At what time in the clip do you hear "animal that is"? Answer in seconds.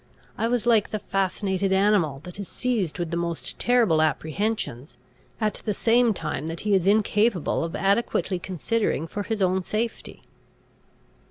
1.71-2.47